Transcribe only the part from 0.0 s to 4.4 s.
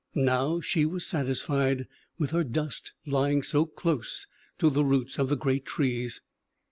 Now she was satisfied, with her dust lying so close